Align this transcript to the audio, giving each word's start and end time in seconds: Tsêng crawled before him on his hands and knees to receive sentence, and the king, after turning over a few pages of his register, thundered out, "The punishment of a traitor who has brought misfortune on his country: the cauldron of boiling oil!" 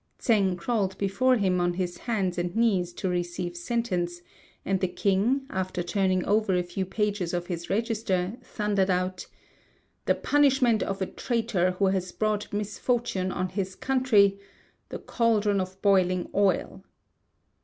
Tsêng 0.19 0.57
crawled 0.57 0.97
before 0.97 1.35
him 1.37 1.61
on 1.61 1.75
his 1.75 1.95
hands 1.99 2.39
and 2.39 2.55
knees 2.55 2.91
to 2.91 3.07
receive 3.07 3.55
sentence, 3.55 4.21
and 4.65 4.79
the 4.79 4.87
king, 4.87 5.45
after 5.51 5.83
turning 5.83 6.25
over 6.25 6.55
a 6.55 6.63
few 6.63 6.87
pages 6.87 7.35
of 7.35 7.45
his 7.45 7.69
register, 7.69 8.35
thundered 8.43 8.89
out, 8.89 9.27
"The 10.07 10.15
punishment 10.15 10.81
of 10.81 11.03
a 11.03 11.05
traitor 11.05 11.73
who 11.77 11.85
has 11.85 12.11
brought 12.11 12.51
misfortune 12.51 13.31
on 13.31 13.49
his 13.49 13.75
country: 13.75 14.39
the 14.89 14.97
cauldron 14.97 15.61
of 15.61 15.79
boiling 15.83 16.31
oil!" 16.33 16.83